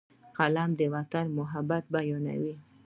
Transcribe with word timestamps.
قلم 0.37 0.69
د 0.79 0.81
وطن 0.95 1.25
محبت 1.37 1.83
بیانوي 1.93 2.55